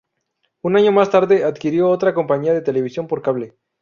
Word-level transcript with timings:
Un 0.63 0.77
año 0.77 0.91
más 0.91 1.11
tarde, 1.11 1.43
adquirió 1.43 1.87
otra 1.89 2.11
compañía 2.15 2.55
de 2.55 2.63
televisión 2.63 3.05
por 3.07 3.21
cable. 3.21 3.55